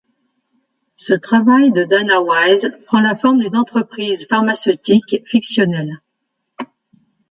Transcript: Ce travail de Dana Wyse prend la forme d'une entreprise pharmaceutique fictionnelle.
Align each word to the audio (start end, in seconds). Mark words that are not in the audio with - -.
Ce 0.95 1.13
travail 1.13 1.71
de 1.71 1.83
Dana 1.83 2.23
Wyse 2.23 2.71
prend 2.87 3.01
la 3.01 3.13
forme 3.15 3.37
d'une 3.39 3.55
entreprise 3.55 4.25
pharmaceutique 4.27 5.17
fictionnelle. 5.25 6.01